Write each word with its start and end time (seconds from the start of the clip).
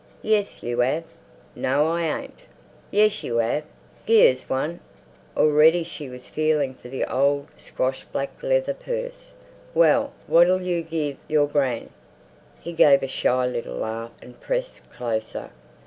"Yes, 0.23 0.63
you 0.63 0.81
'ave." 0.81 1.03
"No, 1.55 1.91
I 1.91 2.01
ain't." 2.23 2.39
"Yes, 2.89 3.23
you 3.23 3.39
'ave. 3.39 3.61
Gi' 4.07 4.31
us 4.31 4.49
one!" 4.49 4.79
Already 5.37 5.83
she 5.83 6.09
was 6.09 6.25
feeling 6.25 6.73
for 6.73 6.87
the 6.89 7.05
old, 7.05 7.49
squashed, 7.55 8.11
black 8.11 8.41
leather 8.41 8.73
purse. 8.73 9.33
"Well, 9.75 10.11
what'll 10.25 10.63
you 10.63 10.81
give 10.81 11.17
your 11.27 11.45
gran?" 11.45 11.91
He 12.59 12.73
gave 12.73 13.03
a 13.03 13.07
shy 13.07 13.45
little 13.45 13.75
laugh 13.75 14.13
and 14.23 14.39
pressed 14.41 14.89
closer. 14.89 15.51